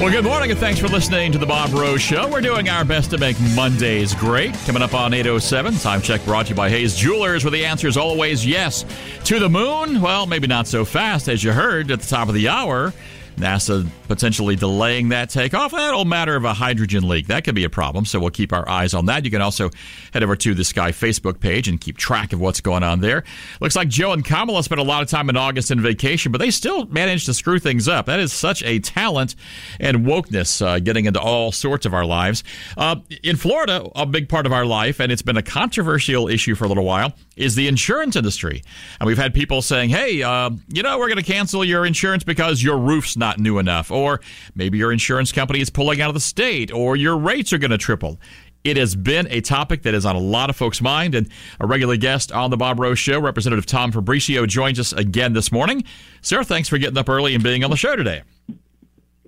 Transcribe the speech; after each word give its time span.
Well, 0.00 0.12
good 0.12 0.22
morning, 0.22 0.52
and 0.52 0.60
thanks 0.60 0.78
for 0.78 0.86
listening 0.86 1.32
to 1.32 1.38
the 1.38 1.44
Bob 1.44 1.72
Rose 1.72 2.00
Show. 2.00 2.28
We're 2.28 2.40
doing 2.40 2.68
our 2.68 2.84
best 2.84 3.10
to 3.10 3.18
make 3.18 3.36
Mondays 3.56 4.14
great. 4.14 4.54
Coming 4.64 4.80
up 4.80 4.94
on 4.94 5.12
807, 5.12 5.74
time 5.74 6.00
check 6.00 6.24
brought 6.24 6.46
to 6.46 6.50
you 6.50 6.54
by 6.54 6.70
Hayes 6.70 6.94
Jewelers, 6.94 7.42
where 7.42 7.50
the 7.50 7.64
answer 7.66 7.88
is 7.88 7.96
always 7.96 8.46
yes. 8.46 8.84
To 9.24 9.40
the 9.40 9.48
moon? 9.48 10.00
Well, 10.00 10.26
maybe 10.26 10.46
not 10.46 10.68
so 10.68 10.84
fast, 10.84 11.28
as 11.28 11.42
you 11.42 11.50
heard 11.50 11.90
at 11.90 12.00
the 12.00 12.06
top 12.06 12.28
of 12.28 12.34
the 12.34 12.48
hour. 12.48 12.92
NASA 13.38 13.88
potentially 14.06 14.56
delaying 14.56 15.10
that 15.10 15.30
takeoff. 15.30 15.72
That 15.72 15.94
old 15.94 16.08
matter 16.08 16.36
of 16.36 16.44
a 16.44 16.54
hydrogen 16.54 17.08
leak. 17.08 17.28
That 17.28 17.44
could 17.44 17.54
be 17.54 17.64
a 17.64 17.70
problem, 17.70 18.04
so 18.04 18.18
we'll 18.20 18.30
keep 18.30 18.52
our 18.52 18.68
eyes 18.68 18.94
on 18.94 19.06
that. 19.06 19.24
You 19.24 19.30
can 19.30 19.42
also 19.42 19.70
head 20.12 20.22
over 20.22 20.36
to 20.36 20.54
the 20.54 20.64
Sky 20.64 20.92
Facebook 20.92 21.40
page 21.40 21.68
and 21.68 21.80
keep 21.80 21.96
track 21.96 22.32
of 22.32 22.40
what's 22.40 22.60
going 22.60 22.82
on 22.82 23.00
there. 23.00 23.24
Looks 23.60 23.76
like 23.76 23.88
Joe 23.88 24.12
and 24.12 24.24
Kamala 24.24 24.62
spent 24.62 24.80
a 24.80 24.84
lot 24.84 25.02
of 25.02 25.08
time 25.08 25.28
in 25.28 25.36
August 25.36 25.70
in 25.70 25.80
vacation, 25.80 26.32
but 26.32 26.38
they 26.38 26.50
still 26.50 26.86
managed 26.86 27.26
to 27.26 27.34
screw 27.34 27.58
things 27.58 27.88
up. 27.88 28.06
That 28.06 28.20
is 28.20 28.32
such 28.32 28.62
a 28.62 28.78
talent 28.78 29.34
and 29.78 30.06
wokeness 30.06 30.64
uh, 30.64 30.80
getting 30.80 31.04
into 31.04 31.20
all 31.20 31.52
sorts 31.52 31.86
of 31.86 31.94
our 31.94 32.04
lives. 32.04 32.44
Uh, 32.76 32.96
in 33.22 33.36
Florida, 33.36 33.88
a 33.94 34.06
big 34.06 34.28
part 34.28 34.46
of 34.46 34.52
our 34.52 34.64
life, 34.64 35.00
and 35.00 35.12
it's 35.12 35.22
been 35.22 35.36
a 35.36 35.42
controversial 35.42 36.28
issue 36.28 36.54
for 36.54 36.64
a 36.64 36.68
little 36.68 36.84
while, 36.84 37.12
is 37.36 37.54
the 37.54 37.68
insurance 37.68 38.16
industry. 38.16 38.62
And 39.00 39.06
we've 39.06 39.18
had 39.18 39.34
people 39.34 39.62
saying, 39.62 39.90
hey, 39.90 40.22
uh, 40.22 40.50
you 40.68 40.82
know, 40.82 40.98
we're 40.98 41.08
going 41.08 41.22
to 41.22 41.22
cancel 41.22 41.64
your 41.64 41.84
insurance 41.84 42.24
because 42.24 42.62
your 42.62 42.78
roof's 42.78 43.16
not 43.16 43.27
new 43.36 43.58
enough, 43.58 43.90
or 43.90 44.20
maybe 44.54 44.78
your 44.78 44.92
insurance 44.92 45.32
company 45.32 45.60
is 45.60 45.68
pulling 45.68 46.00
out 46.00 46.08
of 46.08 46.14
the 46.14 46.20
state, 46.20 46.72
or 46.72 46.96
your 46.96 47.18
rates 47.18 47.52
are 47.52 47.58
going 47.58 47.72
to 47.72 47.78
triple. 47.78 48.18
It 48.64 48.76
has 48.76 48.94
been 48.94 49.26
a 49.30 49.40
topic 49.40 49.82
that 49.82 49.94
is 49.94 50.06
on 50.06 50.16
a 50.16 50.20
lot 50.20 50.50
of 50.50 50.56
folks' 50.56 50.80
mind, 50.80 51.14
and 51.14 51.28
a 51.60 51.66
regular 51.66 51.96
guest 51.96 52.32
on 52.32 52.50
the 52.50 52.56
Bob 52.56 52.80
Rose 52.80 52.98
Show, 52.98 53.20
Representative 53.20 53.66
Tom 53.66 53.92
Fabricio, 53.92 54.46
joins 54.46 54.80
us 54.80 54.92
again 54.92 55.32
this 55.32 55.52
morning. 55.52 55.84
Sir, 56.22 56.42
thanks 56.44 56.68
for 56.68 56.78
getting 56.78 56.98
up 56.98 57.08
early 57.08 57.34
and 57.34 57.42
being 57.42 57.64
on 57.64 57.70
the 57.70 57.76
show 57.76 57.96
today. 57.96 58.22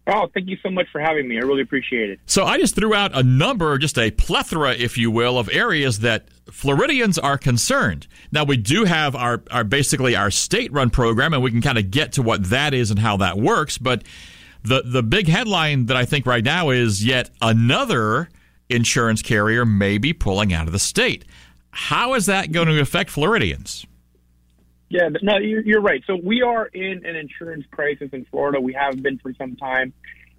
Oh, 0.06 0.28
thank 0.32 0.48
you 0.48 0.56
so 0.62 0.70
much 0.70 0.86
for 0.90 1.00
having 1.00 1.28
me. 1.28 1.36
I 1.36 1.42
really 1.42 1.62
appreciate 1.62 2.10
it. 2.10 2.20
So 2.26 2.44
I 2.44 2.58
just 2.58 2.74
threw 2.74 2.94
out 2.94 3.16
a 3.16 3.22
number, 3.22 3.76
just 3.78 3.98
a 3.98 4.10
plethora, 4.10 4.72
if 4.72 4.98
you 4.98 5.10
will, 5.10 5.38
of 5.38 5.48
areas 5.50 6.00
that 6.00 6.28
Floridians 6.50 7.18
are 7.18 7.38
concerned. 7.38 8.06
Now 8.32 8.44
we 8.44 8.56
do 8.56 8.84
have 8.84 9.14
our, 9.14 9.42
our 9.50 9.64
basically 9.64 10.16
our 10.16 10.30
state-run 10.30 10.90
program, 10.90 11.32
and 11.32 11.42
we 11.42 11.50
can 11.50 11.62
kind 11.62 11.78
of 11.78 11.90
get 11.90 12.12
to 12.12 12.22
what 12.22 12.50
that 12.50 12.74
is 12.74 12.90
and 12.90 12.98
how 12.98 13.16
that 13.18 13.36
works. 13.38 13.78
But 13.78 14.02
the 14.62 14.82
the 14.84 15.02
big 15.02 15.28
headline 15.28 15.86
that 15.86 15.96
I 15.96 16.04
think 16.04 16.26
right 16.26 16.44
now 16.44 16.70
is 16.70 17.04
yet 17.04 17.30
another 17.40 18.28
insurance 18.68 19.22
carrier 19.22 19.64
may 19.64 19.98
be 19.98 20.12
pulling 20.12 20.52
out 20.52 20.66
of 20.66 20.72
the 20.72 20.78
state. 20.78 21.24
How 21.70 22.14
is 22.14 22.26
that 22.26 22.52
going 22.52 22.68
to 22.68 22.80
affect 22.80 23.10
Floridians? 23.10 23.86
Yeah, 24.90 25.08
no, 25.22 25.38
you're 25.38 25.80
right. 25.80 26.02
So 26.04 26.18
we 26.22 26.42
are 26.42 26.66
in 26.66 27.06
an 27.06 27.14
insurance 27.14 27.64
crisis 27.70 28.10
in 28.12 28.24
Florida. 28.24 28.60
We 28.60 28.72
have 28.72 29.00
been 29.00 29.18
for 29.18 29.32
some 29.34 29.54
time. 29.54 29.92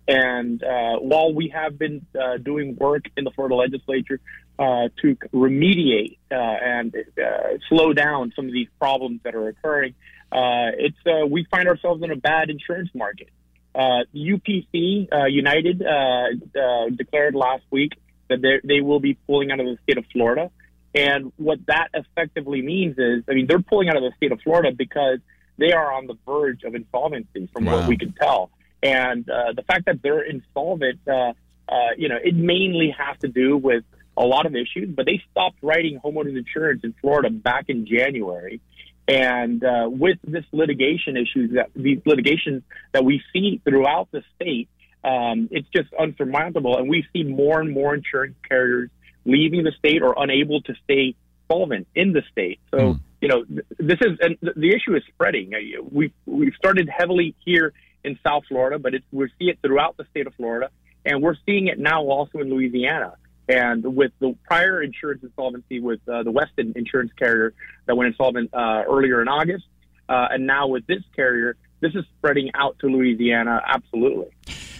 And 0.09 0.61
uh, 0.61 0.97
while 0.97 1.33
we 1.33 1.53
have 1.55 1.79
been 1.79 2.05
uh, 2.19 2.37
doing 2.37 2.75
work 2.75 3.03
in 3.15 3.23
the 3.23 3.31
Florida 3.31 3.55
legislature 3.55 4.19
uh, 4.59 4.89
to 5.01 5.15
remediate 5.33 6.17
uh, 6.29 6.35
and 6.35 6.93
uh, 6.95 7.57
slow 7.69 7.93
down 7.93 8.33
some 8.35 8.45
of 8.45 8.51
these 8.51 8.67
problems 8.77 9.21
that 9.23 9.35
are 9.35 9.47
occurring, 9.47 9.95
uh, 10.33 10.75
it's 10.77 11.31
we 11.31 11.45
find 11.49 11.69
ourselves 11.69 12.03
in 12.03 12.11
a 12.11 12.17
bad 12.17 12.49
insurance 12.49 12.89
market. 12.93 13.29
Uh 13.73 14.03
UPC 14.13 15.07
uh 15.13 15.27
United 15.27 15.81
uh 15.81 16.25
uh 16.59 16.89
declared 16.89 17.35
last 17.35 17.63
week 17.71 17.93
that 18.29 18.41
they 18.41 18.59
they 18.65 18.81
will 18.81 18.99
be 18.99 19.13
pulling 19.27 19.49
out 19.49 19.61
of 19.61 19.65
the 19.65 19.77
state 19.83 19.97
of 19.97 20.03
Florida. 20.11 20.51
And 20.93 21.31
what 21.37 21.59
that 21.67 21.89
effectively 21.93 22.61
means 22.61 22.97
is, 22.97 23.23
I 23.29 23.33
mean, 23.33 23.47
they're 23.47 23.61
pulling 23.61 23.89
out 23.89 23.97
of 23.97 24.03
the 24.03 24.11
state 24.17 24.31
of 24.31 24.41
Florida 24.41 24.71
because 24.75 25.19
they 25.57 25.71
are 25.71 25.93
on 25.93 26.07
the 26.07 26.17
verge 26.25 26.63
of 26.63 26.75
insolvency, 26.75 27.49
from 27.53 27.65
wow. 27.65 27.79
what 27.79 27.87
we 27.87 27.97
can 27.97 28.13
tell. 28.13 28.51
And 28.83 29.29
uh, 29.29 29.53
the 29.55 29.61
fact 29.61 29.85
that 29.85 30.01
they're 30.01 30.23
insolvent, 30.23 30.99
uh, 31.07 31.33
uh, 31.69 31.91
you 31.97 32.09
know, 32.09 32.17
it 32.21 32.35
mainly 32.35 32.93
has 32.97 33.17
to 33.19 33.27
do 33.27 33.57
with 33.57 33.83
a 34.17 34.25
lot 34.25 34.45
of 34.45 34.55
issues. 34.55 34.89
But 34.93 35.05
they 35.05 35.21
stopped 35.31 35.57
writing 35.61 35.99
homeowners 36.03 36.37
insurance 36.37 36.81
in 36.83 36.93
Florida 36.99 37.29
back 37.29 37.65
in 37.69 37.85
January. 37.85 38.59
And 39.07 39.63
uh, 39.63 39.87
with 39.89 40.17
this 40.23 40.45
litigation 40.51 41.17
issues 41.17 41.53
that 41.53 41.69
these 41.75 41.99
litigations 42.05 42.63
that 42.91 43.03
we 43.03 43.21
see 43.33 43.61
throughout 43.63 44.09
the 44.11 44.23
state, 44.35 44.69
um, 45.03 45.47
it's 45.51 45.67
just 45.69 45.89
unsurmountable. 45.93 46.77
And 46.77 46.89
we 46.89 47.05
see 47.13 47.23
more 47.23 47.59
and 47.59 47.71
more 47.71 47.95
insurance 47.95 48.35
carriers 48.47 48.89
leaving 49.25 49.63
the 49.63 49.71
state 49.71 50.01
or 50.01 50.15
unable 50.17 50.61
to 50.61 50.73
stay 50.83 51.15
solvent 51.49 51.87
in 51.95 52.13
the 52.13 52.23
state. 52.31 52.59
So, 52.71 52.77
mm. 52.77 52.99
you 53.21 53.27
know, 53.27 53.45
this 53.77 53.99
is, 54.01 54.17
and 54.21 54.37
the 54.41 54.69
issue 54.69 54.95
is 54.95 55.03
spreading. 55.07 55.53
Uh, 55.53 55.83
we've, 55.91 56.13
we've 56.25 56.53
started 56.55 56.89
heavily 56.89 57.35
here 57.43 57.73
in 58.03 58.17
South 58.25 58.43
Florida, 58.47 58.79
but 58.79 58.93
it's, 58.93 59.05
we 59.11 59.27
see 59.37 59.49
it 59.49 59.59
throughout 59.61 59.97
the 59.97 60.05
state 60.11 60.27
of 60.27 60.33
Florida. 60.35 60.69
And 61.05 61.21
we're 61.21 61.35
seeing 61.45 61.67
it 61.67 61.79
now 61.79 62.03
also 62.03 62.39
in 62.39 62.49
Louisiana. 62.49 63.15
And 63.47 63.95
with 63.95 64.11
the 64.19 64.35
prior 64.45 64.81
insurance 64.81 65.23
insolvency 65.23 65.79
with 65.79 65.99
uh, 66.07 66.23
the 66.23 66.31
Weston 66.31 66.73
insurance 66.75 67.11
carrier 67.17 67.53
that 67.85 67.95
went 67.95 68.07
insolvent 68.07 68.53
uh, 68.53 68.83
earlier 68.87 69.21
in 69.21 69.27
August, 69.27 69.65
uh, 70.07 70.27
and 70.31 70.47
now 70.47 70.67
with 70.67 70.85
this 70.87 71.03
carrier, 71.15 71.57
this 71.79 71.93
is 71.95 72.05
spreading 72.17 72.51
out 72.53 72.77
to 72.79 72.87
Louisiana 72.87 73.61
absolutely. 73.65 74.27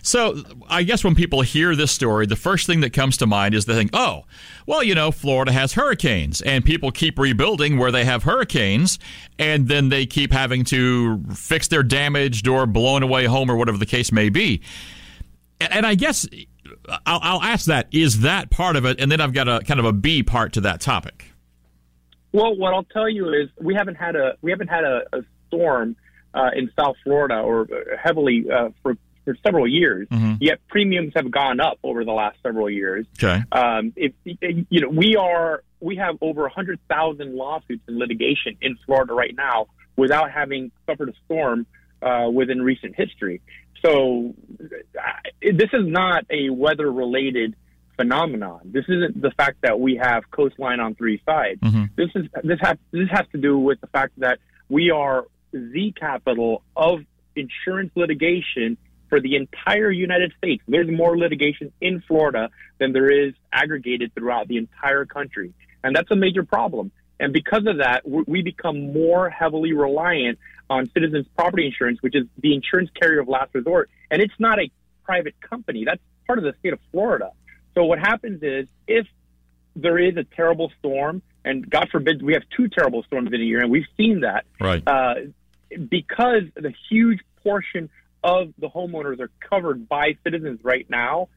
So 0.02 0.42
I 0.68 0.84
guess 0.84 1.04
when 1.04 1.16
people 1.16 1.42
hear 1.42 1.76
this 1.76 1.92
story, 1.92 2.26
the 2.26 2.36
first 2.36 2.68
thing 2.68 2.82
that 2.82 2.94
comes 2.94 3.18
to 3.18 3.28
mind 3.28 3.54
is 3.54 3.66
they 3.66 3.76
think, 3.76 3.92
oh, 3.94 4.26
well, 4.66 4.84
you 4.84 4.96
know, 4.96 5.12
Florida 5.12 5.52
has 5.52 5.74
hurricanes, 5.74 6.42
and 6.42 6.66
people 6.66 6.92
keep 6.92 7.20
rebuilding 7.20 7.78
where 7.78 7.92
they 7.92 8.06
have 8.06 8.24
hurricanes, 8.24 9.00
and 9.38 9.68
then 9.68 9.90
they 9.90 10.06
keep 10.06 10.32
having 10.32 10.64
to 10.66 11.24
fix 11.34 11.68
their 11.68 11.84
damaged 11.84 12.48
or 12.48 12.66
blown 12.66 13.04
away 13.04 13.26
home 13.26 13.50
or 13.50 13.56
whatever 13.56 13.78
the 13.78 13.86
case 13.86 14.12
may 14.12 14.30
be. 14.30 14.62
And 15.60 15.86
I 15.86 15.96
guess 15.96 16.28
I'll, 17.06 17.20
I'll 17.22 17.42
ask 17.42 17.66
that: 17.68 17.88
is 17.92 18.22
that 18.22 18.50
part 18.50 18.76
of 18.76 18.86
it? 18.86 19.00
And 19.00 19.12
then 19.12 19.22
I've 19.22 19.34
got 19.34 19.48
a 19.48 19.60
kind 19.62 19.80
of 19.80 19.86
a 19.86 19.94
B 19.94 20.24
part 20.24 20.54
to 20.54 20.62
that 20.62 20.82
topic. 20.82 21.26
Well, 22.34 22.56
what 22.56 22.74
I'll 22.74 22.86
tell 22.86 23.10
you 23.10 23.30
is 23.30 23.50
we 23.60 23.76
haven't 23.76 23.96
had 23.96 24.16
a 24.16 24.36
we 24.42 24.52
haven't 24.52 24.70
had 24.70 24.84
a, 24.84 25.02
a 25.14 25.22
storm 25.48 25.96
uh, 26.34 26.50
in 26.56 26.72
South 26.80 26.96
Florida 27.04 27.36
or 27.36 27.68
heavily 28.02 28.46
uh, 28.50 28.70
for 28.82 28.98
for 29.26 29.38
several 29.46 29.68
years. 29.68 30.08
Mm-hmm. 30.10 30.36
Yet 30.40 30.60
premiums 30.68 31.14
have 31.16 31.30
gone 31.32 31.60
up 31.60 31.80
over 31.84 32.04
the 32.06 32.12
last 32.12 32.38
several 32.44 32.70
years. 32.70 33.06
Okay. 33.22 33.44
Um, 33.52 33.94
if 33.96 34.14
you 34.24 34.82
know, 34.82 34.90
we 34.90 35.16
are 35.16 35.64
we 35.80 35.98
have 35.98 36.18
over 36.22 36.48
hundred 36.48 36.80
thousand 36.88 37.36
lawsuits 37.36 37.84
in 37.88 38.00
litigation 38.00 38.58
in 38.62 38.78
Florida 38.86 39.14
right 39.14 39.36
now 39.36 39.68
without 39.96 40.32
having 40.32 40.72
suffered 40.86 41.10
a 41.10 41.14
storm 41.26 41.66
uh, 42.02 42.30
within 42.32 42.62
recent 42.62 42.96
history. 42.96 43.42
So 43.84 44.34
uh, 44.60 45.02
this 45.42 45.70
is 45.74 45.88
not 45.88 46.26
a 46.30 46.50
weather 46.50 46.92
related 46.92 47.56
phenomenon. 47.98 48.62
This 48.66 48.86
isn't 48.88 49.22
the 49.22 49.32
fact 49.32 49.58
that 49.62 49.80
we 49.80 50.00
have 50.02 50.30
coastline 50.32 50.80
on 50.80 50.96
three 50.96 51.22
sides. 51.26 51.62
Mm-hmm. 51.62 51.84
This 51.96 52.10
is 52.16 52.26
this 52.44 52.60
has 52.62 52.78
this 52.92 53.10
has 53.12 53.26
to 53.32 53.38
do 53.38 53.58
with 53.58 53.82
the 53.82 53.88
fact 53.88 54.14
that 54.18 54.40
we 54.70 54.92
are 54.92 55.26
the 55.52 55.94
capital 56.00 56.64
of 56.76 57.00
insurance 57.36 57.92
litigation 57.96 58.78
for 59.12 59.20
the 59.20 59.36
entire 59.36 59.92
United 59.92 60.34
States. 60.38 60.64
There's 60.70 60.90
more 60.90 61.18
litigation 61.18 61.74
in 61.82 62.02
Florida 62.08 62.50
than 62.80 62.94
there 62.94 63.12
is 63.12 63.34
aggregated 63.52 64.16
throughout 64.16 64.48
the 64.48 64.56
entire 64.56 65.06
country. 65.06 65.54
And 65.84 65.94
that's 65.94 66.10
a 66.12 66.16
major 66.16 66.44
problem. 66.44 66.92
And 67.20 67.34
because 67.34 67.68
of 67.68 67.80
that, 67.80 68.04
we 68.08 68.42
become 68.42 68.94
more 68.94 69.30
heavily 69.30 69.74
reliant 69.74 70.40
on 70.70 70.90
citizens' 70.94 71.28
property 71.36 71.66
insurance, 71.66 72.02
which 72.02 72.16
is 72.16 72.26
the 72.38 72.56
insurance 72.56 72.90
carrier 73.00 73.20
of 73.20 73.28
last 73.28 73.54
resort. 73.54 73.90
And 74.10 74.22
it's 74.22 74.34
not 74.40 74.60
a 74.60 74.72
private 75.04 75.36
company. 75.42 75.84
That's 75.86 76.02
part 76.26 76.40
of 76.40 76.46
the 76.46 76.54
state 76.60 76.72
of 76.72 76.80
Florida. 76.92 77.32
So 77.76 77.84
what 77.84 78.00
happens 78.00 78.42
is 78.42 78.68
if 78.88 79.08
there 79.76 80.00
is 80.00 80.16
a 80.16 80.24
terrible 80.24 80.72
storm, 80.80 81.22
and 81.44 81.70
God 81.70 81.90
forbid 81.92 82.24
we 82.24 82.34
have 82.34 82.44
two 82.56 82.70
terrible 82.70 83.04
storms 83.04 83.32
in 83.34 83.42
a 83.42 83.44
year, 83.44 83.60
and 83.60 83.70
we've 83.70 83.92
seen 83.98 84.22
that. 84.22 84.46
Right. 84.60 84.82
Uh, 84.88 85.16
because 85.90 86.44
the 86.56 86.74
huge 86.90 87.20
portion 87.44 87.90
of 88.24 88.54
the 88.60 88.70
homeowners 88.70 89.20
are 89.20 89.32
covered 89.50 89.88
by 89.90 90.16
citizens 90.24 90.60
right 90.64 90.88
now, 90.90 91.30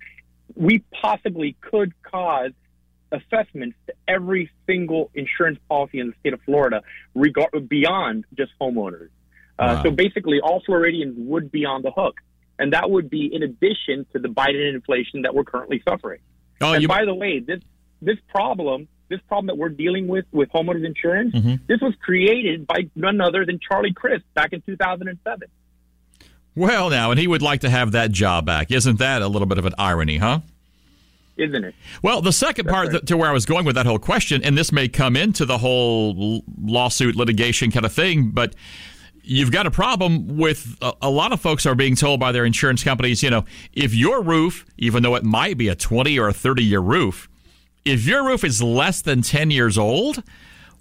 we 0.54 0.82
possibly 1.00 1.56
could 1.60 1.92
cause 2.02 2.50
assessments 3.12 3.76
to 3.86 3.94
every 4.08 4.50
single 4.66 5.10
insurance 5.14 5.58
policy 5.68 6.00
in 6.00 6.08
the 6.08 6.14
state 6.20 6.32
of 6.34 6.40
Florida, 6.42 6.82
regard 7.14 7.68
beyond 7.68 8.24
just 8.36 8.52
homeowners. 8.60 9.08
Uh, 9.58 9.74
Wow. 9.76 9.82
So 9.84 9.90
basically, 9.92 10.40
all 10.40 10.62
Floridians 10.66 11.14
would 11.16 11.52
be 11.52 11.64
on 11.64 11.82
the 11.82 11.92
hook, 11.92 12.16
and 12.58 12.72
that 12.72 12.90
would 12.90 13.08
be 13.08 13.30
in 13.32 13.42
addition 13.44 14.04
to 14.12 14.18
the 14.18 14.28
Biden 14.28 14.74
inflation 14.74 15.22
that 15.22 15.34
we're 15.34 15.44
currently 15.44 15.80
suffering. 15.88 16.20
Oh, 16.60 16.72
and 16.72 16.82
you, 16.82 16.88
by 16.88 17.04
the 17.04 17.14
way, 17.14 17.38
this 17.38 17.60
this 18.02 18.18
problem, 18.28 18.88
this 19.08 19.20
problem 19.28 19.46
that 19.46 19.56
we're 19.56 19.68
dealing 19.68 20.08
with 20.08 20.24
with 20.32 20.48
homeowners 20.50 20.84
insurance, 20.84 21.34
Mm-hmm. 21.34 21.54
this 21.68 21.80
was 21.80 21.94
created 22.02 22.66
by 22.66 22.90
none 22.96 23.20
other 23.20 23.46
than 23.46 23.60
Charlie 23.60 23.92
Crist 23.92 24.24
back 24.34 24.52
in 24.52 24.60
2007. 24.62 25.48
Well, 26.54 26.90
now, 26.90 27.10
and 27.10 27.18
he 27.18 27.26
would 27.26 27.42
like 27.42 27.60
to 27.60 27.70
have 27.70 27.92
that 27.92 28.12
job 28.12 28.46
back. 28.46 28.70
Isn't 28.70 28.98
that 28.98 29.22
a 29.22 29.28
little 29.28 29.46
bit 29.46 29.58
of 29.58 29.66
an 29.66 29.74
irony, 29.78 30.18
huh? 30.18 30.40
Isn't 31.36 31.64
it? 31.64 31.74
Well, 32.02 32.20
the 32.22 32.32
second 32.32 32.68
part 32.68 32.92
right. 32.92 33.06
to 33.06 33.16
where 33.16 33.28
I 33.28 33.32
was 33.32 33.44
going 33.44 33.64
with 33.64 33.74
that 33.74 33.86
whole 33.86 33.98
question, 33.98 34.42
and 34.44 34.56
this 34.56 34.70
may 34.70 34.88
come 34.88 35.16
into 35.16 35.44
the 35.44 35.58
whole 35.58 36.42
lawsuit 36.60 37.16
litigation 37.16 37.72
kind 37.72 37.84
of 37.84 37.92
thing, 37.92 38.30
but 38.30 38.54
you've 39.24 39.50
got 39.50 39.66
a 39.66 39.70
problem 39.70 40.36
with 40.36 40.76
a, 40.80 40.92
a 41.02 41.10
lot 41.10 41.32
of 41.32 41.40
folks 41.40 41.66
are 41.66 41.74
being 41.74 41.96
told 41.96 42.20
by 42.20 42.30
their 42.30 42.44
insurance 42.44 42.84
companies, 42.84 43.22
you 43.22 43.30
know, 43.30 43.44
if 43.72 43.94
your 43.94 44.22
roof, 44.22 44.64
even 44.78 45.02
though 45.02 45.16
it 45.16 45.24
might 45.24 45.58
be 45.58 45.68
a 45.68 45.74
20 45.74 46.18
or 46.18 46.28
a 46.28 46.32
30 46.32 46.62
year 46.62 46.80
roof, 46.80 47.28
if 47.84 48.06
your 48.06 48.24
roof 48.24 48.44
is 48.44 48.62
less 48.62 49.02
than 49.02 49.22
10 49.22 49.50
years 49.50 49.76
old, 49.76 50.22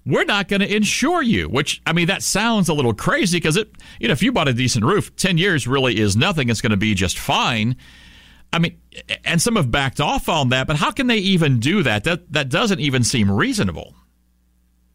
we're 0.06 0.24
not 0.24 0.48
going 0.48 0.60
to 0.60 0.74
insure 0.74 1.22
you, 1.22 1.48
which, 1.48 1.80
I 1.86 1.92
mean, 1.92 2.06
that 2.08 2.22
sounds 2.22 2.68
a 2.68 2.74
little 2.74 2.92
crazy 2.92 3.38
because 3.38 3.56
it, 3.56 3.74
you 3.98 4.08
know, 4.08 4.12
if 4.12 4.22
you 4.22 4.32
bought 4.32 4.48
a 4.48 4.52
decent 4.52 4.84
roof, 4.84 5.14
10 5.16 5.38
years 5.38 5.66
really 5.66 5.98
is 5.98 6.16
nothing. 6.16 6.50
It's 6.50 6.60
going 6.60 6.72
to 6.72 6.76
be 6.76 6.94
just 6.94 7.18
fine. 7.18 7.76
I 8.52 8.58
mean, 8.58 8.78
and 9.24 9.40
some 9.40 9.56
have 9.56 9.70
backed 9.70 10.00
off 10.00 10.28
on 10.28 10.50
that, 10.50 10.66
but 10.66 10.76
how 10.76 10.90
can 10.90 11.06
they 11.08 11.16
even 11.16 11.58
do 11.58 11.82
that? 11.82 12.04
That 12.04 12.32
that 12.32 12.50
doesn't 12.50 12.78
even 12.78 13.02
seem 13.02 13.28
reasonable. 13.28 13.96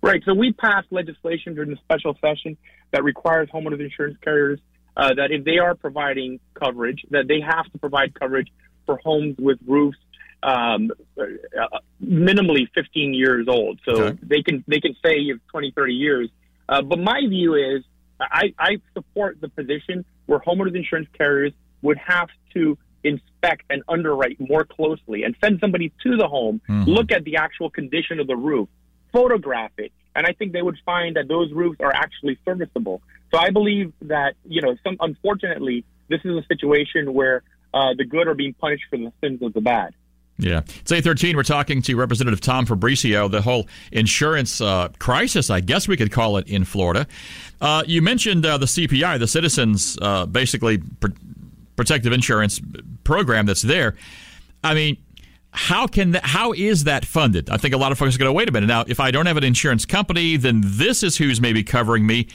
Right. 0.02 0.24
So 0.24 0.34
we 0.34 0.54
passed 0.54 0.88
legislation 0.92 1.56
during 1.56 1.72
the 1.72 1.76
special 1.78 2.18
session 2.22 2.56
that 2.92 3.04
requires 3.04 3.50
homeowners 3.50 3.82
insurance 3.82 4.18
carriers 4.22 4.62
uh, 4.96 5.14
that 5.16 5.32
if 5.32 5.44
they 5.44 5.58
are 5.58 5.76
providing 5.76 6.40
coverage, 6.54 7.06
that 7.10 7.28
they 7.28 7.42
have 7.42 7.70
to 7.74 7.78
provide 7.80 8.18
coverage 8.18 8.48
for 8.86 8.98
homes 9.04 9.36
with 9.38 9.60
roofs 9.68 9.98
um, 10.44 10.92
uh, 11.20 11.80
minimally 12.04 12.68
15 12.74 13.14
years 13.14 13.48
old. 13.48 13.80
So 13.86 14.04
Okay. 14.04 14.20
they 14.24 14.42
can 14.42 14.64
they 14.68 14.80
can 14.80 14.96
say 15.04 15.18
you 15.18 15.34
have 15.34 15.42
20, 15.52 15.72
30 15.72 15.94
years. 15.94 16.30
Uh, 16.68 16.82
but 16.82 17.00
my 17.00 17.22
view 17.28 17.56
is 17.56 17.84
I, 18.22 18.54
I 18.60 18.78
support 18.94 19.40
the 19.42 19.50
position 19.50 20.06
where 20.26 20.40
homeowners 20.40 20.76
insurance 20.76 21.08
carriers 21.18 21.54
would 21.82 21.98
have 21.98 22.30
to 22.54 22.78
inspect 23.04 23.64
and 23.70 23.82
underwrite 23.88 24.38
more 24.40 24.66
closely 24.66 25.24
and 25.24 25.36
send 25.42 25.60
somebody 25.62 25.92
to 26.04 26.18
the 26.18 26.28
home, 26.28 26.62
look 26.86 27.12
at 27.12 27.24
the 27.24 27.38
actual 27.38 27.70
condition 27.70 28.20
of 28.20 28.28
the 28.28 28.36
roof, 28.36 28.68
photograph 29.14 29.72
it, 29.78 29.94
and 30.16 30.28
I 30.28 30.34
think 30.34 30.52
they 30.52 30.62
would 30.62 30.78
find 30.86 31.16
that 31.16 31.28
those 31.30 31.52
roofs 31.54 31.80
are 31.80 31.94
actually 31.94 32.38
serviceable. 32.44 33.02
So 33.32 33.40
I 33.40 33.52
believe 33.52 33.94
that 34.02 34.36
you 34.46 34.62
know, 34.62 34.76
some 34.84 34.98
unfortunately, 35.00 35.86
this 36.10 36.20
is 36.26 36.36
a 36.36 36.44
situation 36.48 37.14
where 37.14 37.42
uh, 37.74 37.94
the 37.98 38.04
good 38.04 38.28
are 38.28 38.34
being 38.36 38.54
punished 38.54 38.84
for 38.90 38.98
the 38.98 39.12
sins 39.22 39.42
of 39.42 39.54
the 39.54 39.62
bad. 39.62 39.94
Yeah. 40.40 40.60
It's 40.60 40.92
813. 40.92 41.36
We're 41.36 41.44
talking 41.44 41.82
to 41.82 41.96
Representative 41.96 42.40
Tom 42.40 42.66
Fabricio, 42.66 43.30
the 43.30 43.42
whole 43.42 43.68
insurance 43.92 44.62
uh, 44.62 44.88
crisis, 44.98 45.50
I 45.50 45.60
guess 45.60 45.88
we 45.88 45.98
could 45.98 46.14
call 46.14 46.38
it, 46.38 46.48
in 46.48 46.64
Florida. 46.64 47.08
Uh, 47.60 47.84
you 47.86 48.02
mentioned 48.02 48.46
uh, 48.46 48.58
the 48.58 48.66
CPI, 48.66 49.20
the 49.20 49.28
Citizens 49.28 49.98
uh, 50.02 50.26
basically 50.26 50.78
pr- 50.78 51.10
Protective 51.76 52.14
Insurance 52.14 52.62
program 53.04 53.46
that's 53.46 53.62
there. 53.62 53.96
I 54.64 54.74
mean, 54.74 54.98
how 55.52 55.88
can 55.88 56.12
that, 56.12 56.26
how 56.26 56.54
is 56.54 56.86
that 56.86 57.04
funded? 57.04 57.50
I 57.50 57.58
think 57.58 57.74
a 57.74 57.78
lot 57.78 57.92
of 57.92 57.98
folks 57.98 58.16
are 58.16 58.20
going 58.20 58.30
to 58.30 58.34
wait 58.34 58.48
a 58.48 58.52
minute. 58.54 58.68
Now, 58.68 58.86
if 58.88 59.02
I 59.02 59.12
don't 59.12 59.26
have 59.26 59.38
an 59.38 59.44
insurance 59.44 59.86
company, 59.86 60.38
then 60.38 60.62
this 60.64 61.04
is 61.04 61.18
who's 61.18 61.42
maybe 61.42 61.64
covering 61.64 62.08
me. 62.08 62.28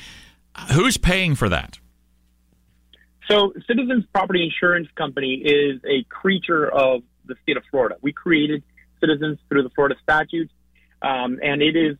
Who's 0.72 0.98
paying 0.98 1.34
for 1.34 1.48
that? 1.48 1.78
So, 3.28 3.54
Citizens 3.66 4.04
Property 4.12 4.44
Insurance 4.44 4.88
Company 4.94 5.36
is 5.36 5.80
a 5.84 6.04
creature 6.10 6.70
of 6.70 7.02
the 7.26 7.34
state 7.42 7.56
of 7.56 7.62
Florida. 7.70 7.96
We 8.00 8.12
created 8.12 8.62
Citizens 9.00 9.38
through 9.48 9.62
the 9.62 9.70
Florida 9.70 9.96
statutes, 10.02 10.52
um, 11.02 11.38
and 11.42 11.62
it 11.62 11.76
is 11.76 11.96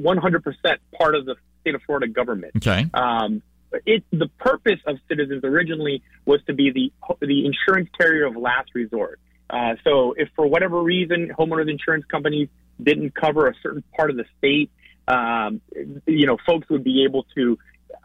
100% 0.00 0.42
part 0.98 1.14
of 1.14 1.24
the 1.24 1.36
state 1.60 1.74
of 1.74 1.82
Florida 1.82 2.08
government. 2.08 2.52
Okay. 2.56 2.86
Um, 2.92 3.42
it 3.86 4.02
the 4.10 4.28
purpose 4.38 4.80
of 4.86 4.96
Citizens 5.08 5.44
originally 5.44 6.02
was 6.24 6.40
to 6.46 6.52
be 6.52 6.70
the 6.70 6.92
the 7.24 7.46
insurance 7.46 7.88
carrier 7.98 8.26
of 8.26 8.36
last 8.36 8.70
resort. 8.74 9.20
Uh, 9.48 9.74
so, 9.84 10.14
if 10.16 10.28
for 10.34 10.46
whatever 10.46 10.82
reason 10.82 11.32
homeowners 11.38 11.70
insurance 11.70 12.04
companies 12.06 12.48
didn't 12.82 13.14
cover 13.14 13.48
a 13.48 13.54
certain 13.62 13.84
part 13.96 14.10
of 14.10 14.16
the 14.16 14.24
state, 14.38 14.70
um, 15.08 15.60
you 16.06 16.26
know, 16.26 16.36
folks 16.46 16.68
would 16.68 16.84
be 16.84 17.04
able 17.04 17.24
to 17.34 17.58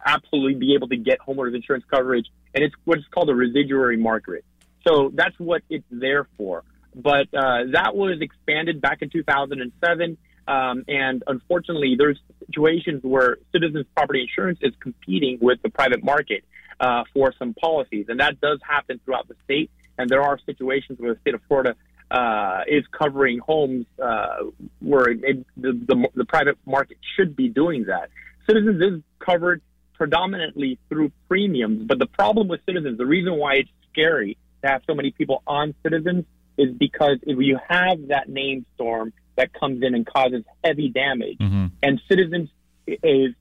absolutely 0.05 0.55
be 0.55 0.73
able 0.75 0.87
to 0.87 0.97
get 0.97 1.19
homeowners 1.19 1.55
insurance 1.55 1.85
coverage, 1.89 2.27
and 2.53 2.63
it's 2.63 2.75
what's 2.85 3.03
called 3.11 3.29
a 3.29 3.35
residuary 3.35 3.97
market. 3.97 4.43
So 4.87 5.11
that's 5.13 5.37
what 5.39 5.63
it's 5.69 5.85
there 5.89 6.27
for. 6.37 6.63
But 6.93 7.27
uh, 7.33 7.65
that 7.73 7.95
was 7.95 8.19
expanded 8.21 8.79
back 8.79 9.01
in 9.01 9.09
2007, 9.09 10.17
um, 10.47 10.85
and 10.87 11.23
unfortunately, 11.27 11.95
there's 11.97 12.19
situations 12.45 13.01
where 13.03 13.37
Citizens 13.51 13.85
Property 13.95 14.21
Insurance 14.21 14.59
is 14.61 14.73
competing 14.79 15.39
with 15.41 15.61
the 15.61 15.69
private 15.69 16.03
market 16.03 16.45
uh, 16.79 17.03
for 17.13 17.33
some 17.37 17.53
policies, 17.53 18.05
and 18.07 18.19
that 18.19 18.39
does 18.39 18.59
happen 18.63 18.99
throughout 19.03 19.27
the 19.27 19.35
state. 19.43 19.71
And 19.97 20.09
there 20.09 20.21
are 20.21 20.39
situations 20.45 20.99
where 20.99 21.13
the 21.13 21.19
state 21.21 21.33
of 21.33 21.41
Florida 21.47 21.75
uh, 22.11 22.61
is 22.67 22.83
covering 22.91 23.39
homes 23.39 23.87
uh, 24.01 24.37
where 24.79 25.09
it, 25.09 25.45
the, 25.57 25.71
the 25.73 26.07
the 26.15 26.25
private 26.25 26.57
market 26.65 26.97
should 27.15 27.35
be 27.35 27.49
doing 27.49 27.85
that. 27.85 28.09
Citizens 28.47 28.81
is 28.81 29.01
covered 29.19 29.61
predominantly 29.93 30.77
through 30.89 31.11
premiums, 31.27 31.83
but 31.87 31.97
the 31.97 32.05
problem 32.05 32.47
with 32.47 32.59
Citizens, 32.65 32.97
the 32.97 33.05
reason 33.05 33.35
why 33.37 33.55
it's 33.55 33.69
scary 33.91 34.37
to 34.65 34.71
have 34.71 34.81
so 34.87 34.93
many 34.95 35.11
people 35.11 35.41
on 35.47 35.73
Citizens 35.83 36.25
is 36.57 36.71
because 36.73 37.17
if 37.23 37.37
you 37.39 37.59
have 37.67 38.07
that 38.07 38.29
name 38.29 38.65
storm 38.75 39.13
that 39.35 39.53
comes 39.53 39.83
in 39.83 39.93
and 39.95 40.05
causes 40.05 40.43
heavy 40.63 40.89
damage, 40.89 41.37
and 41.39 42.01
Citizens 42.09 42.49
is 42.87 43.33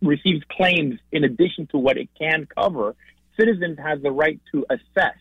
receives 0.00 0.42
claims 0.50 0.98
in 1.10 1.24
addition 1.24 1.66
to 1.68 1.78
what 1.78 1.96
it 1.96 2.08
can 2.18 2.46
cover, 2.46 2.94
Citizens 3.38 3.78
has 3.78 4.00
the 4.02 4.10
right 4.10 4.40
to 4.52 4.64
assess 4.70 5.16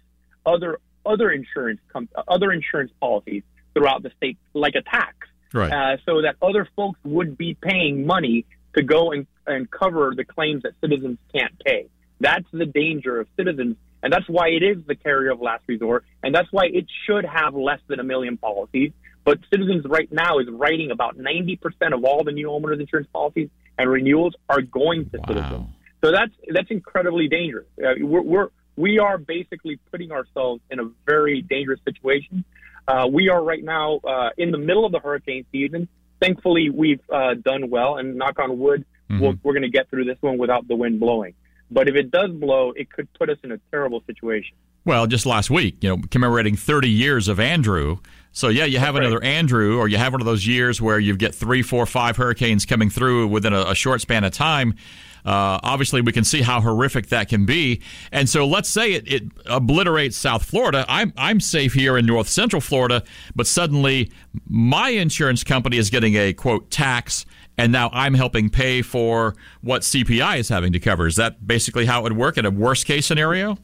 other 0.46 0.80
other 1.06 1.32
insurance 1.32 1.80
com- 1.92 2.10
other 2.28 2.52
insurance 2.52 2.92
policies 3.00 3.44
throughout 3.74 4.04
the 4.04 4.12
state, 4.18 4.38
like 4.54 4.76
a 4.76 4.82
tax, 4.82 5.16
Right. 5.54 5.72
uh, 5.72 5.98
so 6.06 6.22
that 6.22 6.36
other 6.42 6.68
folks 6.76 7.00
would 7.04 7.38
be 7.38 7.56
paying 7.60 8.06
money 8.06 8.46
to 8.76 8.84
go 8.84 9.12
and, 9.12 9.26
and 9.48 9.70
cover 9.72 10.14
the 10.16 10.26
claims 10.26 10.64
that 10.64 10.74
citizens 10.82 11.18
can't 11.34 11.58
pay. 11.66 11.88
That's 12.20 12.46
the 12.54 12.66
danger 12.66 13.20
of 13.20 13.28
citizens, 13.38 13.78
and 14.04 14.12
that's 14.12 14.28
why 14.28 14.50
it 14.50 14.64
is 14.64 14.78
the 14.88 14.96
carrier 14.96 15.32
of 15.32 15.42
last 15.42 15.64
resort, 15.68 16.06
and 16.24 16.34
that's 16.34 16.52
why 16.52 16.66
it 16.66 16.86
should 17.06 17.26
have 17.26 17.54
less 17.54 17.80
than 17.88 18.00
a 18.00 18.04
million 18.04 18.38
policies. 18.38 18.92
But 19.24 19.40
Citizens 19.52 19.86
right 19.88 20.12
now 20.12 20.40
is 20.40 20.48
writing 20.50 20.90
about 20.92 21.18
90% 21.18 21.60
of 21.94 22.04
all 22.04 22.24
the 22.24 22.32
new 22.32 22.48
homeowners 22.48 22.80
insurance 22.80 23.08
policies 23.14 23.50
and 23.78 23.90
renewals 23.90 24.34
are 24.50 24.62
going 24.62 25.10
to 25.12 25.20
Citizens. 25.28 25.68
So 26.04 26.12
that's 26.12 26.32
that's 26.52 26.72
incredibly 26.72 27.28
dangerous. 27.28 27.68
Uh, 27.78 27.94
we're, 28.00 28.22
we're 28.22 28.48
we 28.76 28.98
are 29.00 29.18
basically 29.18 29.80
putting 29.92 30.12
ourselves 30.12 30.62
in 30.72 30.80
a 30.80 30.90
very 31.06 31.42
dangerous 31.42 31.80
situation. 31.86 32.44
Uh, 32.88 33.08
we 33.12 33.30
are 33.30 33.44
right 33.44 33.64
now 33.64 34.00
uh, 34.04 34.30
in 34.38 34.50
the 34.52 34.58
middle 34.58 34.86
of 34.86 34.92
the 34.92 35.00
hurricane 35.00 35.46
season. 35.52 35.88
Thankfully, 36.20 36.70
we've 36.70 37.02
uh, 37.12 37.36
done 37.36 37.70
well, 37.70 37.98
and 37.98 38.16
knock 38.16 38.40
on 38.40 38.58
wood, 38.58 38.86
we 39.10 39.20
we 39.20 39.28
are 39.28 39.54
going 39.54 39.62
to 39.62 39.70
get 39.70 39.90
through 39.90 40.06
this 40.06 40.18
one 40.22 40.38
without 40.38 40.68
the 40.68 40.76
wind 40.76 41.00
blowing. 41.00 41.34
But 41.72 41.88
if 41.88 41.96
it 41.96 42.12
does 42.12 42.32
blow, 42.32 42.74
it 42.76 42.92
could 42.92 43.12
put 43.14 43.30
us 43.30 43.38
in 43.44 43.52
a 43.52 43.58
terrible 43.72 44.04
situation. 44.06 44.56
Well, 44.84 45.08
just 45.08 45.26
last 45.26 45.50
week, 45.50 45.78
you 45.82 45.90
know, 45.90 46.04
commemorating 46.10 46.56
30 46.56 46.90
years 46.90 47.28
of 47.28 47.40
Andrew. 47.40 48.00
So 48.32 48.48
yeah, 48.50 48.66
you 48.66 48.80
have 48.80 48.96
That's 48.96 49.06
another 49.06 49.20
right. 49.20 49.28
Andrew, 49.28 49.78
or 49.78 49.88
you 49.88 49.98
have 49.98 50.14
one 50.14 50.22
of 50.22 50.26
those 50.26 50.48
years 50.48 50.82
where 50.82 51.00
you 51.00 51.16
get 51.16 51.36
three, 51.36 51.62
four, 51.62 51.86
five 51.86 52.18
hurricanes 52.18 52.66
coming 52.66 52.90
through 52.90 53.28
within 53.28 53.54
a, 53.54 53.62
a 53.62 53.76
short 53.76 54.02
span 54.02 54.24
of 54.24 54.32
time. 54.32 54.76
Uh, 55.24 55.60
obviously, 55.62 56.02
we 56.02 56.12
can 56.12 56.24
see 56.24 56.42
how 56.42 56.60
horrific 56.62 57.08
that 57.08 57.30
can 57.30 57.46
be. 57.46 57.82
And 58.12 58.28
so, 58.28 58.48
let's 58.48 58.70
say 58.70 58.94
it, 58.94 59.12
it, 59.12 59.24
obliterates 59.46 60.18
South 60.18 60.44
Florida. 60.44 60.84
I'm 60.88 61.14
I'm 61.16 61.40
safe 61.40 61.74
here 61.74 61.98
in 61.98 62.06
North 62.08 62.28
Central 62.28 62.62
Florida, 62.62 63.04
but 63.36 63.46
suddenly 63.46 64.12
my 64.48 64.90
insurance 64.90 65.44
company 65.44 65.78
is 65.78 65.90
getting 65.90 66.16
a 66.16 66.34
quote 66.34 66.72
tax, 66.72 67.26
and 67.58 67.72
now 67.72 67.90
I'm 67.94 68.14
helping 68.14 68.50
pay 68.50 68.82
for 68.82 69.36
what 69.62 69.82
CPI 69.82 70.40
is 70.40 70.50
having 70.50 70.74
to 70.74 70.80
cover. 70.80 71.08
Is 71.08 71.16
that 71.18 71.46
basically 71.46 71.86
how 71.86 72.02
it 72.02 72.04
would 72.04 72.18
work 72.18 72.38
in 72.38 72.46
a 72.46 72.52
worst 72.52 72.86
case 72.86 73.06
scenario? 73.06 73.58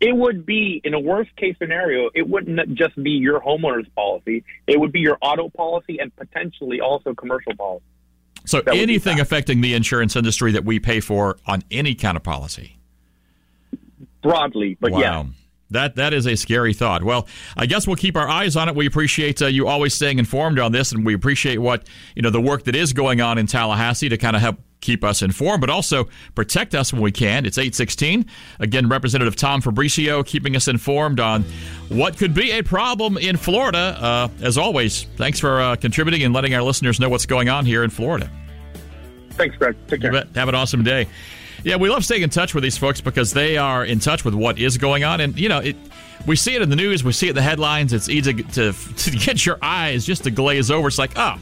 It 0.00 0.14
would 0.16 0.44
be 0.44 0.80
in 0.84 0.92
a 0.92 1.00
worst 1.00 1.34
case 1.36 1.56
scenario. 1.58 2.10
It 2.14 2.28
wouldn't 2.28 2.74
just 2.74 3.00
be 3.02 3.12
your 3.12 3.40
homeowner's 3.40 3.88
policy. 3.94 4.44
It 4.66 4.78
would 4.78 4.92
be 4.92 5.00
your 5.00 5.18
auto 5.22 5.48
policy 5.48 5.98
and 5.98 6.14
potentially 6.16 6.80
also 6.80 7.14
commercial 7.14 7.54
policy. 7.56 7.84
So 8.46 8.60
anything 8.66 9.20
affecting 9.20 9.62
the 9.62 9.72
insurance 9.72 10.16
industry 10.16 10.52
that 10.52 10.64
we 10.64 10.78
pay 10.78 11.00
for 11.00 11.38
on 11.46 11.62
any 11.70 11.94
kind 11.94 12.16
of 12.16 12.22
policy. 12.22 12.76
Broadly, 14.22 14.76
but 14.80 14.92
wow. 14.92 14.98
yeah. 14.98 15.24
That 15.74 15.96
that 15.96 16.14
is 16.14 16.26
a 16.26 16.36
scary 16.36 16.72
thought. 16.72 17.04
Well, 17.04 17.28
I 17.56 17.66
guess 17.66 17.86
we'll 17.86 17.96
keep 17.96 18.16
our 18.16 18.28
eyes 18.28 18.56
on 18.56 18.68
it. 18.68 18.74
We 18.74 18.86
appreciate 18.86 19.42
uh, 19.42 19.46
you 19.46 19.68
always 19.68 19.94
staying 19.94 20.18
informed 20.18 20.58
on 20.58 20.72
this, 20.72 20.92
and 20.92 21.04
we 21.04 21.14
appreciate 21.14 21.58
what 21.58 21.86
you 22.16 22.22
know 22.22 22.30
the 22.30 22.40
work 22.40 22.64
that 22.64 22.74
is 22.74 22.92
going 22.92 23.20
on 23.20 23.38
in 23.38 23.46
Tallahassee 23.46 24.08
to 24.08 24.16
kind 24.16 24.34
of 24.34 24.42
help 24.42 24.58
keep 24.84 25.02
us 25.02 25.22
informed, 25.22 25.60
but 25.60 25.70
also 25.70 26.08
protect 26.34 26.74
us 26.74 26.92
when 26.92 27.00
we 27.02 27.10
can. 27.10 27.46
It's 27.46 27.56
816. 27.58 28.26
Again, 28.60 28.88
Representative 28.88 29.34
Tom 29.34 29.62
Fabricio 29.62 30.24
keeping 30.24 30.54
us 30.56 30.68
informed 30.68 31.20
on 31.20 31.42
what 31.88 32.18
could 32.18 32.34
be 32.34 32.52
a 32.52 32.62
problem 32.62 33.16
in 33.16 33.36
Florida. 33.36 33.96
Uh, 33.98 34.28
as 34.42 34.58
always, 34.58 35.04
thanks 35.16 35.40
for 35.40 35.60
uh, 35.60 35.76
contributing 35.76 36.22
and 36.22 36.34
letting 36.34 36.54
our 36.54 36.62
listeners 36.62 37.00
know 37.00 37.08
what's 37.08 37.26
going 37.26 37.48
on 37.48 37.64
here 37.64 37.82
in 37.82 37.90
Florida. 37.90 38.30
Thanks, 39.30 39.56
Greg. 39.56 39.74
Take 39.88 40.02
care. 40.02 40.12
Have 40.34 40.48
an 40.48 40.54
awesome 40.54 40.84
day. 40.84 41.08
Yeah, 41.64 41.76
we 41.76 41.88
love 41.88 42.04
staying 42.04 42.22
in 42.22 42.28
touch 42.28 42.54
with 42.54 42.62
these 42.62 42.76
folks 42.76 43.00
because 43.00 43.32
they 43.32 43.56
are 43.56 43.86
in 43.86 43.98
touch 43.98 44.22
with 44.22 44.34
what 44.34 44.58
is 44.58 44.76
going 44.76 45.02
on. 45.02 45.20
And, 45.22 45.38
you 45.38 45.48
know, 45.48 45.60
it, 45.60 45.76
we 46.26 46.36
see 46.36 46.54
it 46.54 46.60
in 46.60 46.68
the 46.68 46.76
news, 46.76 47.02
we 47.02 47.12
see 47.12 47.26
it 47.26 47.30
in 47.30 47.36
the 47.36 47.42
headlines. 47.42 47.94
It's 47.94 48.10
easy 48.10 48.34
to, 48.34 48.72
to 48.96 49.10
get 49.10 49.46
your 49.46 49.58
eyes 49.62 50.04
just 50.04 50.24
to 50.24 50.30
glaze 50.30 50.70
over. 50.70 50.88
It's 50.88 50.98
like, 50.98 51.12
oh, 51.16 51.36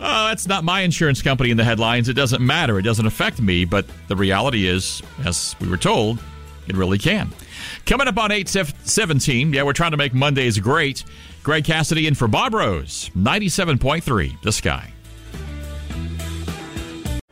oh, 0.00 0.28
that's 0.28 0.48
not 0.48 0.64
my 0.64 0.80
insurance 0.80 1.20
company 1.20 1.50
in 1.50 1.58
the 1.58 1.64
headlines. 1.64 2.08
It 2.08 2.14
doesn't 2.14 2.44
matter. 2.44 2.78
It 2.78 2.82
doesn't 2.82 3.06
affect 3.06 3.38
me. 3.38 3.66
But 3.66 3.84
the 4.08 4.16
reality 4.16 4.66
is, 4.66 5.02
as 5.26 5.54
we 5.60 5.68
were 5.68 5.76
told, 5.76 6.20
it 6.66 6.74
really 6.74 6.98
can. 6.98 7.30
Coming 7.84 8.08
up 8.08 8.16
on 8.16 8.32
817, 8.32 9.52
yeah, 9.52 9.62
we're 9.62 9.74
trying 9.74 9.90
to 9.90 9.98
make 9.98 10.14
Mondays 10.14 10.58
great. 10.58 11.04
Greg 11.42 11.64
Cassidy 11.64 12.06
in 12.06 12.14
for 12.14 12.28
Bob 12.28 12.54
Rose, 12.54 13.10
97.3, 13.14 14.40
The 14.40 14.52
Sky. 14.52 14.92